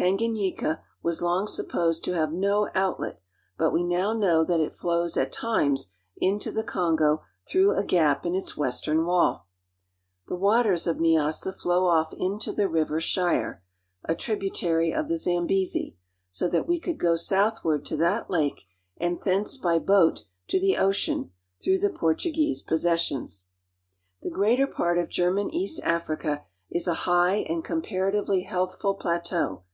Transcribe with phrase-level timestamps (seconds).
[0.00, 3.20] Tanganyika was long supposed to have no outlet;
[3.56, 8.24] but we now know that it flows at times into the Kongo through a gap
[8.24, 9.48] in its western wall.
[10.28, 12.62] The waters of Nyassa flow off into THROUGH GERMAN EAST AFRICA TO INDIAN OCEAN 2S3
[12.62, 13.62] I' the river Shire,
[14.04, 15.96] a tributary of the Zambezi,
[16.30, 18.66] so that we I could go southward to that lake
[18.98, 23.48] and thence by boat to the 1 ocean, through the Portuguese possessions.
[24.22, 28.94] I The greater part of German East Africa is a high and 1 comparatively healthful
[28.94, 29.64] plateau.